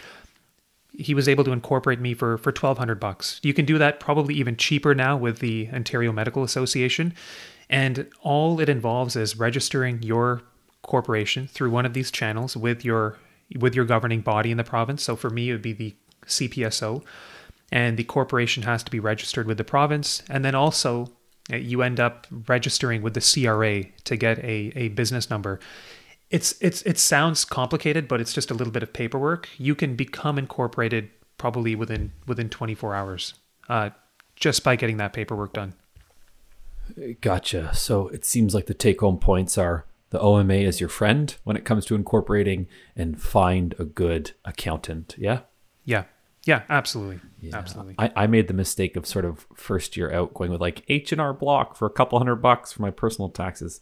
he 0.98 1.14
was 1.14 1.28
able 1.28 1.44
to 1.44 1.52
incorporate 1.52 2.00
me 2.00 2.14
for 2.14 2.38
for 2.38 2.50
1200 2.50 3.00
bucks. 3.00 3.40
You 3.42 3.54
can 3.54 3.64
do 3.64 3.78
that 3.78 4.00
probably 4.00 4.34
even 4.34 4.56
cheaper 4.56 4.94
now 4.94 5.16
with 5.16 5.38
the 5.38 5.68
Ontario 5.72 6.12
Medical 6.12 6.42
Association. 6.42 7.14
And 7.70 8.06
all 8.20 8.60
it 8.60 8.68
involves 8.68 9.16
is 9.16 9.38
registering 9.38 10.02
your 10.02 10.42
corporation 10.82 11.46
through 11.46 11.70
one 11.70 11.86
of 11.86 11.94
these 11.94 12.10
channels 12.10 12.56
with 12.56 12.84
your 12.84 13.18
with 13.58 13.74
your 13.74 13.84
governing 13.84 14.20
body 14.20 14.50
in 14.50 14.56
the 14.56 14.64
province. 14.64 15.02
So 15.02 15.16
for 15.16 15.30
me 15.30 15.50
it 15.50 15.52
would 15.52 15.62
be 15.62 15.72
the 15.72 15.94
CPSO 16.26 17.02
and 17.70 17.96
the 17.96 18.04
corporation 18.04 18.62
has 18.64 18.82
to 18.82 18.90
be 18.90 19.00
registered 19.00 19.46
with 19.46 19.58
the 19.58 19.64
province 19.64 20.22
and 20.28 20.44
then 20.44 20.54
also 20.54 21.10
uh, 21.52 21.56
you 21.56 21.82
end 21.82 21.98
up 21.98 22.26
registering 22.46 23.02
with 23.02 23.14
the 23.14 23.20
CRA 23.20 23.84
to 24.04 24.16
get 24.16 24.38
a, 24.38 24.72
a 24.76 24.88
business 24.88 25.30
number 25.30 25.58
it's 26.32 26.54
it's 26.60 26.82
it 26.82 26.98
sounds 26.98 27.44
complicated, 27.44 28.08
but 28.08 28.20
it's 28.20 28.32
just 28.32 28.50
a 28.50 28.54
little 28.54 28.72
bit 28.72 28.82
of 28.82 28.92
paperwork. 28.92 29.48
You 29.58 29.74
can 29.74 29.94
become 29.94 30.38
incorporated 30.38 31.10
probably 31.38 31.74
within 31.74 32.12
within 32.26 32.48
24 32.48 32.94
hours, 32.94 33.34
uh, 33.68 33.90
just 34.34 34.64
by 34.64 34.74
getting 34.74 34.96
that 34.96 35.12
paperwork 35.12 35.52
done. 35.52 35.74
Gotcha. 37.20 37.74
So 37.74 38.08
it 38.08 38.24
seems 38.24 38.54
like 38.54 38.66
the 38.66 38.74
take 38.74 39.00
home 39.00 39.18
points 39.18 39.56
are 39.56 39.86
the 40.10 40.20
OMA 40.20 40.54
is 40.54 40.80
your 40.80 40.88
friend 40.88 41.34
when 41.44 41.56
it 41.56 41.64
comes 41.64 41.86
to 41.86 41.94
incorporating, 41.94 42.66
and 42.96 43.20
find 43.20 43.74
a 43.78 43.84
good 43.84 44.32
accountant. 44.44 45.14
Yeah. 45.18 45.40
Yeah. 45.84 46.04
Yeah, 46.44 46.62
absolutely. 46.68 47.20
Yeah. 47.40 47.56
Absolutely. 47.56 47.94
I, 47.98 48.10
I 48.16 48.26
made 48.26 48.48
the 48.48 48.54
mistake 48.54 48.96
of 48.96 49.06
sort 49.06 49.24
of 49.24 49.46
first 49.54 49.96
year 49.96 50.12
out 50.12 50.34
going 50.34 50.50
with 50.50 50.60
like 50.60 50.82
H 50.88 51.12
and 51.12 51.20
R 51.20 51.32
Block 51.32 51.76
for 51.76 51.86
a 51.86 51.90
couple 51.90 52.18
hundred 52.18 52.36
bucks 52.36 52.72
for 52.72 52.82
my 52.82 52.90
personal 52.90 53.28
taxes. 53.28 53.80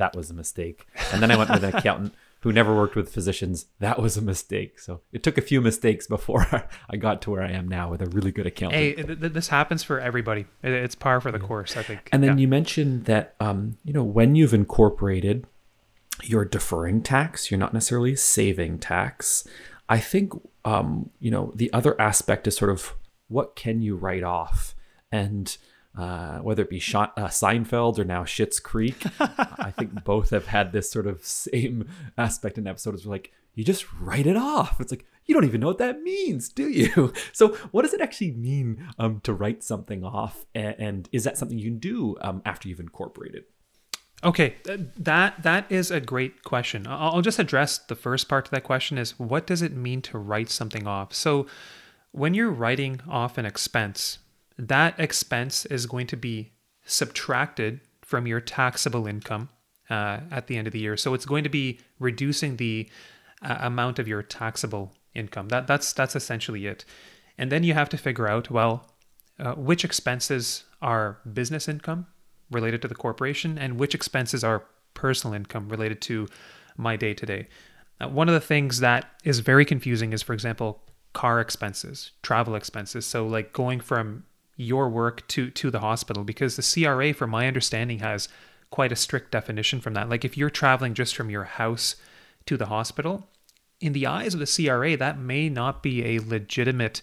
That 0.00 0.16
was 0.16 0.30
a 0.30 0.34
mistake. 0.34 0.86
And 1.12 1.22
then 1.22 1.30
I 1.30 1.36
went 1.36 1.50
with 1.50 1.62
an 1.62 1.74
accountant 1.76 2.14
who 2.40 2.54
never 2.54 2.74
worked 2.74 2.96
with 2.96 3.12
physicians. 3.12 3.66
That 3.80 4.00
was 4.00 4.16
a 4.16 4.22
mistake. 4.22 4.78
So 4.78 5.02
it 5.12 5.22
took 5.22 5.36
a 5.36 5.42
few 5.42 5.60
mistakes 5.60 6.06
before 6.06 6.46
I 6.90 6.96
got 6.96 7.20
to 7.22 7.30
where 7.30 7.42
I 7.42 7.50
am 7.50 7.68
now 7.68 7.90
with 7.90 8.00
a 8.00 8.06
really 8.06 8.32
good 8.32 8.46
accountant. 8.46 8.82
Hey, 8.82 8.94
th- 8.94 9.32
this 9.34 9.48
happens 9.48 9.82
for 9.82 10.00
everybody. 10.00 10.46
It's 10.62 10.94
par 10.94 11.20
for 11.20 11.30
the 11.30 11.38
course, 11.38 11.76
I 11.76 11.82
think. 11.82 12.08
And 12.12 12.22
then 12.22 12.38
yeah. 12.38 12.42
you 12.42 12.48
mentioned 12.48 13.04
that, 13.04 13.34
um, 13.40 13.76
you 13.84 13.92
know, 13.92 14.02
when 14.02 14.36
you've 14.36 14.54
incorporated, 14.54 15.46
you're 16.22 16.46
deferring 16.46 17.02
tax. 17.02 17.50
You're 17.50 17.60
not 17.60 17.74
necessarily 17.74 18.16
saving 18.16 18.78
tax. 18.78 19.46
I 19.90 19.98
think, 19.98 20.32
um, 20.64 21.10
you 21.18 21.30
know, 21.30 21.52
the 21.54 21.70
other 21.74 22.00
aspect 22.00 22.46
is 22.46 22.56
sort 22.56 22.70
of 22.70 22.94
what 23.28 23.54
can 23.54 23.82
you 23.82 23.96
write 23.96 24.24
off? 24.24 24.74
And 25.12 25.54
uh, 25.96 26.38
whether 26.38 26.62
it 26.62 26.70
be 26.70 26.78
uh, 26.78 27.28
Seinfeld 27.28 27.98
or 27.98 28.04
now 28.04 28.24
Schitt's 28.24 28.60
Creek. 28.60 29.04
I 29.20 29.72
think 29.76 30.04
both 30.04 30.30
have 30.30 30.46
had 30.46 30.72
this 30.72 30.90
sort 30.90 31.06
of 31.06 31.24
same 31.24 31.88
aspect 32.16 32.58
in 32.58 32.66
episodes 32.66 33.04
where 33.04 33.14
like 33.14 33.32
you 33.54 33.64
just 33.64 33.92
write 33.94 34.26
it 34.26 34.36
off. 34.36 34.80
It's 34.80 34.92
like 34.92 35.06
you 35.26 35.34
don't 35.34 35.44
even 35.44 35.60
know 35.60 35.68
what 35.68 35.78
that 35.78 36.02
means, 36.02 36.48
do 36.48 36.68
you? 36.68 37.12
So 37.32 37.54
what 37.70 37.82
does 37.82 37.94
it 37.94 38.00
actually 38.00 38.32
mean 38.32 38.88
um, 38.98 39.20
to 39.20 39.32
write 39.32 39.62
something 39.62 40.04
off, 40.04 40.44
and, 40.54 40.74
and, 40.78 41.08
is 41.12 41.24
that 41.24 41.38
something 41.38 41.58
you 41.58 41.70
can 41.70 41.78
do 41.78 42.16
um, 42.20 42.42
after 42.44 42.68
you've 42.68 42.80
incorporated? 42.80 43.44
Okay, 44.22 44.56
that 44.96 45.42
that 45.42 45.70
is 45.70 45.90
a 45.90 46.00
great 46.00 46.42
question. 46.42 46.86
I'll 46.86 47.22
just 47.22 47.38
address 47.38 47.78
the 47.78 47.94
first 47.94 48.28
part 48.28 48.46
to 48.46 48.50
that 48.50 48.64
question 48.64 48.98
is 48.98 49.18
what 49.18 49.46
does 49.46 49.62
it 49.62 49.72
mean 49.72 50.02
to 50.02 50.18
write 50.18 50.50
something 50.50 50.86
off? 50.86 51.14
So 51.14 51.46
when 52.12 52.34
you're 52.34 52.50
writing 52.50 53.00
off 53.08 53.38
an 53.38 53.46
expense, 53.46 54.18
that 54.68 54.98
expense 54.98 55.66
is 55.66 55.86
going 55.86 56.06
to 56.08 56.16
be 56.16 56.52
subtracted 56.84 57.80
from 58.02 58.26
your 58.26 58.40
taxable 58.40 59.06
income 59.06 59.48
uh, 59.88 60.20
at 60.30 60.46
the 60.46 60.56
end 60.56 60.66
of 60.66 60.72
the 60.72 60.78
year. 60.78 60.96
So 60.96 61.14
it's 61.14 61.26
going 61.26 61.44
to 61.44 61.50
be 61.50 61.80
reducing 61.98 62.56
the 62.56 62.88
uh, 63.42 63.56
amount 63.60 63.98
of 63.98 64.06
your 64.06 64.22
taxable 64.22 64.92
income. 65.14 65.48
That 65.48 65.66
that's 65.66 65.92
that's 65.92 66.14
essentially 66.14 66.66
it. 66.66 66.84
And 67.38 67.50
then 67.50 67.64
you 67.64 67.74
have 67.74 67.88
to 67.90 67.96
figure 67.96 68.28
out 68.28 68.50
well, 68.50 68.86
uh, 69.38 69.54
which 69.54 69.84
expenses 69.84 70.64
are 70.82 71.18
business 71.32 71.68
income 71.68 72.06
related 72.50 72.82
to 72.82 72.88
the 72.88 72.94
corporation, 72.94 73.58
and 73.58 73.78
which 73.78 73.94
expenses 73.94 74.44
are 74.44 74.64
personal 74.94 75.34
income 75.34 75.68
related 75.68 76.00
to 76.02 76.28
my 76.76 76.96
day 76.96 77.14
to 77.14 77.26
day. 77.26 77.48
One 78.00 78.28
of 78.28 78.34
the 78.34 78.40
things 78.40 78.80
that 78.80 79.10
is 79.24 79.40
very 79.40 79.64
confusing 79.64 80.12
is, 80.12 80.22
for 80.22 80.32
example, 80.32 80.82
car 81.12 81.40
expenses, 81.40 82.12
travel 82.22 82.54
expenses. 82.54 83.04
So 83.06 83.26
like 83.26 83.52
going 83.52 83.80
from 83.80 84.24
your 84.60 84.88
work 84.88 85.26
to 85.28 85.50
to 85.50 85.70
the 85.70 85.80
hospital 85.80 86.22
because 86.22 86.56
the 86.56 86.84
CRA 86.84 87.14
from 87.14 87.30
my 87.30 87.46
understanding 87.46 88.00
has 88.00 88.28
quite 88.70 88.92
a 88.92 88.96
strict 88.96 89.32
definition 89.32 89.80
from 89.80 89.94
that 89.94 90.08
like 90.08 90.24
if 90.24 90.36
you're 90.36 90.50
traveling 90.50 90.94
just 90.94 91.16
from 91.16 91.30
your 91.30 91.44
house 91.44 91.96
to 92.46 92.56
the 92.56 92.66
hospital 92.66 93.26
in 93.80 93.92
the 93.94 94.06
eyes 94.06 94.34
of 94.34 94.40
the 94.40 94.46
CRA 94.46 94.96
that 94.96 95.18
may 95.18 95.48
not 95.48 95.82
be 95.82 96.04
a 96.04 96.20
legitimate 96.20 97.00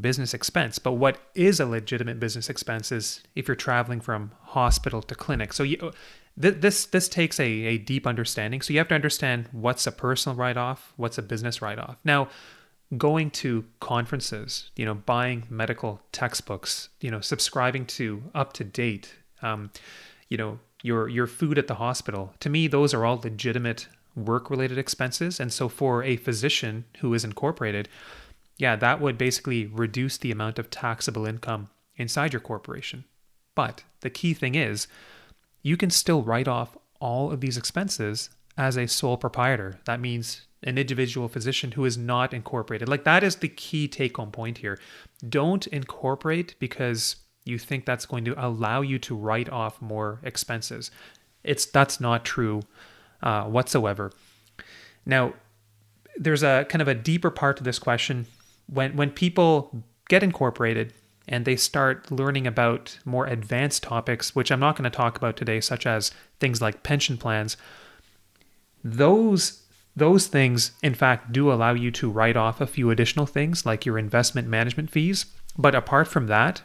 business 0.00 0.34
expense 0.34 0.78
but 0.80 0.92
what 0.92 1.18
is 1.34 1.60
a 1.60 1.66
legitimate 1.66 2.18
business 2.18 2.50
expense 2.50 2.90
is 2.90 3.22
if 3.36 3.46
you're 3.46 3.54
traveling 3.54 4.00
from 4.00 4.32
hospital 4.42 5.00
to 5.00 5.14
clinic 5.14 5.52
so 5.52 5.62
you 5.62 5.92
th- 6.40 6.56
this 6.60 6.86
this 6.86 7.08
takes 7.08 7.38
a, 7.38 7.44
a 7.44 7.78
deep 7.78 8.06
understanding. 8.06 8.60
So 8.60 8.72
you 8.72 8.78
have 8.78 8.88
to 8.88 8.94
understand 8.94 9.48
what's 9.52 9.86
a 9.86 9.92
personal 9.92 10.36
write 10.36 10.56
off, 10.56 10.92
what's 10.96 11.18
a 11.18 11.22
business 11.22 11.62
write 11.62 11.78
off. 11.78 11.96
Now, 12.04 12.28
going 12.98 13.30
to 13.30 13.64
conferences, 13.80 14.70
you 14.76 14.84
know, 14.84 14.94
buying 14.94 15.44
medical 15.48 16.00
textbooks, 16.12 16.88
you 17.00 17.10
know, 17.10 17.20
subscribing 17.20 17.86
to 17.86 18.22
up 18.34 18.52
to 18.54 18.64
date, 18.64 19.14
um, 19.42 19.70
you 20.28 20.36
know, 20.36 20.58
your 20.82 21.08
your 21.08 21.26
food 21.26 21.58
at 21.58 21.66
the 21.66 21.76
hospital. 21.76 22.34
To 22.40 22.50
me, 22.50 22.66
those 22.66 22.92
are 22.92 23.04
all 23.04 23.20
legitimate 23.22 23.88
work 24.14 24.50
related 24.50 24.78
expenses. 24.78 25.40
And 25.40 25.52
so 25.52 25.68
for 25.68 26.02
a 26.02 26.16
physician 26.16 26.84
who 26.98 27.14
is 27.14 27.24
incorporated, 27.24 27.88
yeah, 28.58 28.76
that 28.76 29.00
would 29.00 29.18
basically 29.18 29.66
reduce 29.66 30.18
the 30.18 30.30
amount 30.30 30.58
of 30.58 30.70
taxable 30.70 31.26
income 31.26 31.68
inside 31.96 32.32
your 32.32 32.40
corporation. 32.40 33.04
But 33.54 33.82
the 34.00 34.10
key 34.10 34.34
thing 34.34 34.54
is, 34.54 34.86
you 35.62 35.76
can 35.76 35.90
still 35.90 36.22
write 36.22 36.48
off 36.48 36.76
all 37.00 37.32
of 37.32 37.40
these 37.40 37.56
expenses 37.56 38.30
as 38.56 38.76
a 38.76 38.86
sole 38.86 39.16
proprietor. 39.16 39.80
That 39.86 40.00
means 40.00 40.42
an 40.64 40.78
individual 40.78 41.28
physician 41.28 41.72
who 41.72 41.84
is 41.84 41.96
not 41.96 42.34
incorporated. 42.34 42.88
Like 42.88 43.04
that 43.04 43.22
is 43.22 43.36
the 43.36 43.48
key 43.48 43.86
take 43.86 44.16
home 44.16 44.32
point 44.32 44.58
here. 44.58 44.78
Don't 45.28 45.66
incorporate 45.68 46.56
because 46.58 47.16
you 47.44 47.58
think 47.58 47.84
that's 47.84 48.06
going 48.06 48.24
to 48.24 48.34
allow 48.44 48.80
you 48.80 48.98
to 49.00 49.14
write 49.14 49.50
off 49.50 49.80
more 49.80 50.20
expenses. 50.22 50.90
It's 51.42 51.66
that's 51.66 52.00
not 52.00 52.24
true 52.24 52.62
uh, 53.22 53.44
whatsoever. 53.44 54.10
Now, 55.04 55.34
there's 56.16 56.42
a 56.42 56.64
kind 56.68 56.80
of 56.80 56.88
a 56.88 56.94
deeper 56.94 57.30
part 57.30 57.56
to 57.58 57.62
this 57.62 57.78
question. 57.78 58.26
When 58.66 58.96
when 58.96 59.10
people 59.10 59.84
get 60.08 60.22
incorporated 60.22 60.94
and 61.28 61.44
they 61.44 61.56
start 61.56 62.10
learning 62.10 62.46
about 62.46 62.98
more 63.04 63.26
advanced 63.26 63.82
topics, 63.82 64.34
which 64.34 64.50
I'm 64.50 64.60
not 64.60 64.76
going 64.76 64.90
to 64.90 64.96
talk 64.96 65.16
about 65.16 65.36
today, 65.36 65.60
such 65.60 65.86
as 65.86 66.12
things 66.40 66.62
like 66.62 66.82
pension 66.82 67.18
plans, 67.18 67.56
those 68.82 69.63
those 69.96 70.26
things, 70.26 70.72
in 70.82 70.94
fact, 70.94 71.32
do 71.32 71.52
allow 71.52 71.72
you 71.72 71.90
to 71.92 72.10
write 72.10 72.36
off 72.36 72.60
a 72.60 72.66
few 72.66 72.90
additional 72.90 73.26
things 73.26 73.64
like 73.64 73.86
your 73.86 73.98
investment 73.98 74.48
management 74.48 74.90
fees. 74.90 75.26
But 75.56 75.74
apart 75.74 76.08
from 76.08 76.26
that, 76.26 76.62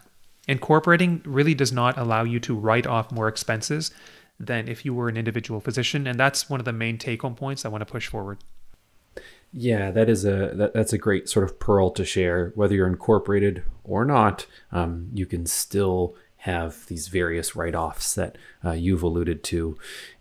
incorporating 0.47 1.21
really 1.25 1.53
does 1.53 1.71
not 1.71 1.97
allow 1.97 2.23
you 2.23 2.39
to 2.39 2.55
write 2.55 2.87
off 2.87 3.11
more 3.11 3.27
expenses 3.27 3.91
than 4.39 4.67
if 4.67 4.83
you 4.83 4.93
were 4.93 5.09
an 5.09 5.17
individual 5.17 5.59
physician. 5.59 6.07
And 6.07 6.19
that's 6.19 6.49
one 6.49 6.59
of 6.59 6.65
the 6.65 6.73
main 6.73 6.97
take 6.97 7.21
home 7.21 7.35
points 7.35 7.65
I 7.65 7.69
want 7.69 7.81
to 7.81 7.91
push 7.91 8.07
forward. 8.07 8.39
Yeah, 9.51 9.91
that 9.91 10.09
is 10.09 10.25
a 10.25 10.51
that, 10.55 10.73
that's 10.73 10.93
a 10.93 10.97
great 10.97 11.27
sort 11.27 11.43
of 11.43 11.59
pearl 11.59 11.89
to 11.91 12.05
share. 12.05 12.51
Whether 12.55 12.75
you're 12.75 12.87
incorporated 12.87 13.63
or 13.83 14.05
not, 14.05 14.45
um, 14.71 15.09
you 15.13 15.25
can 15.25 15.45
still 15.45 16.15
have 16.43 16.85
these 16.85 17.09
various 17.09 17.55
write-offs 17.55 18.15
that 18.15 18.37
uh, 18.63 18.71
you've 18.71 19.03
alluded 19.03 19.43
to. 19.43 19.77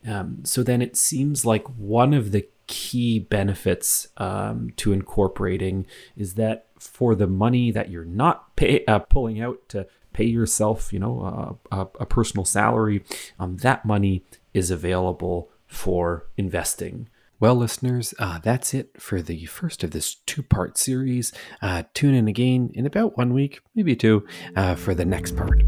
Um, 0.06 0.44
so 0.44 0.62
then 0.62 0.82
it 0.82 0.96
seems 0.96 1.44
like 1.44 1.64
one 1.68 2.12
of 2.12 2.32
the 2.32 2.48
key 2.68 3.18
benefits 3.18 4.08
um, 4.18 4.70
to 4.76 4.92
incorporating 4.92 5.86
is 6.16 6.34
that 6.34 6.66
for 6.78 7.16
the 7.16 7.26
money 7.26 7.72
that 7.72 7.90
you're 7.90 8.04
not 8.04 8.54
pay, 8.54 8.84
uh, 8.86 9.00
pulling 9.00 9.40
out 9.40 9.68
to 9.70 9.86
pay 10.12 10.24
yourself, 10.24 10.92
you 10.92 10.98
know, 11.00 11.58
a, 11.72 11.86
a 11.98 12.06
personal 12.06 12.44
salary, 12.44 13.04
um, 13.40 13.56
that 13.58 13.84
money 13.84 14.22
is 14.54 14.70
available 14.70 15.50
for 15.66 16.26
investing. 16.36 17.08
Well, 17.40 17.54
listeners, 17.54 18.14
uh, 18.18 18.40
that's 18.40 18.74
it 18.74 19.00
for 19.00 19.22
the 19.22 19.46
first 19.46 19.84
of 19.84 19.92
this 19.92 20.16
two 20.26 20.42
part 20.42 20.76
series. 20.76 21.32
Uh, 21.62 21.84
tune 21.94 22.14
in 22.14 22.26
again 22.26 22.70
in 22.74 22.84
about 22.84 23.16
one 23.16 23.32
week, 23.32 23.60
maybe 23.76 23.94
two, 23.94 24.26
uh, 24.56 24.74
for 24.74 24.92
the 24.92 25.04
next 25.04 25.36
part. 25.36 25.62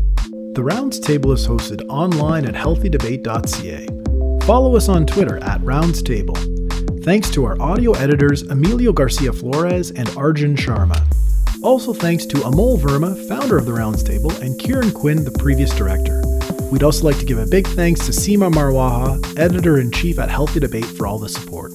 The 0.54 0.64
Rounds 0.64 0.98
Table 0.98 1.30
is 1.30 1.46
hosted 1.46 1.86
online 1.88 2.44
at 2.44 2.54
healthydebate.ca. 2.54 3.86
Follow 4.46 4.74
us 4.74 4.88
on 4.88 5.06
Twitter 5.06 5.38
at 5.44 5.62
Rounds 5.62 6.02
Table. 6.02 6.34
Thanks 7.02 7.30
to 7.30 7.46
our 7.46 7.58
audio 7.62 7.92
editors 7.92 8.42
Emilio 8.42 8.92
Garcia 8.92 9.32
Flores 9.32 9.90
and 9.90 10.06
Arjun 10.18 10.54
Sharma. 10.54 11.02
Also 11.62 11.94
thanks 11.94 12.26
to 12.26 12.36
Amol 12.38 12.78
Verma, 12.78 13.26
founder 13.26 13.56
of 13.56 13.64
the 13.64 13.72
Rounds 13.72 14.02
Table, 14.02 14.30
and 14.42 14.58
Kieran 14.58 14.92
Quinn, 14.92 15.24
the 15.24 15.30
previous 15.30 15.74
director. 15.74 16.22
We'd 16.70 16.82
also 16.82 17.06
like 17.06 17.18
to 17.18 17.24
give 17.24 17.38
a 17.38 17.46
big 17.46 17.66
thanks 17.68 18.04
to 18.04 18.12
Seema 18.12 18.52
Marwaha, 18.52 19.38
editor 19.38 19.80
in 19.80 19.90
chief 19.90 20.18
at 20.18 20.28
Healthy 20.28 20.60
Debate, 20.60 20.84
for 20.84 21.06
all 21.06 21.18
the 21.18 21.30
support. 21.30 21.72